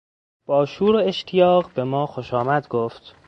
با 0.45 0.65
شور 0.65 0.95
و 0.95 0.99
اشتیاق 0.99 1.73
به 1.73 1.83
ما 1.83 2.05
خوشامد 2.05 2.67
گفت. 2.67 3.15